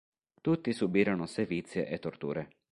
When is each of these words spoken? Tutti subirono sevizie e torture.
Tutti 0.41 0.73
subirono 0.73 1.27
sevizie 1.27 1.85
e 1.87 1.99
torture. 1.99 2.49